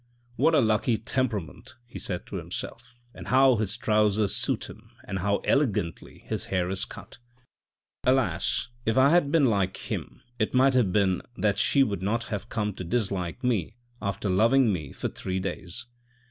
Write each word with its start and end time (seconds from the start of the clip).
"What 0.35 0.55
a 0.55 0.61
lucky 0.61 0.97
temperament," 0.97 1.75
he 1.85 1.99
said 1.99 2.25
to 2.25 2.37
himself," 2.37 2.95
and 3.13 3.27
how 3.27 3.57
his 3.57 3.77
trousers 3.77 4.35
suit 4.35 4.67
him 4.67 4.89
and 5.03 5.19
how 5.19 5.41
elegantly 5.43 6.23
his 6.25 6.45
hair 6.45 6.71
is 6.71 6.85
cut! 6.85 7.19
Alas, 8.03 8.69
if 8.83 8.97
I 8.97 9.11
had 9.11 9.31
been 9.31 9.45
like 9.45 9.77
him, 9.77 10.23
it 10.39 10.55
might 10.55 10.73
have 10.73 10.91
been 10.91 11.21
that 11.37 11.59
she 11.59 11.83
would 11.83 12.01
not 12.01 12.23
have 12.33 12.49
come 12.49 12.73
to 12.77 12.83
dislike 12.83 13.43
me 13.43 13.75
after 14.01 14.27
loving 14.27 14.73
me 14.73 14.91
for 14.91 15.07
three 15.07 15.39
days." 15.39 15.85